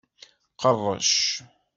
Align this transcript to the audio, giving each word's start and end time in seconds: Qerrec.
Qerrec. 0.61 1.09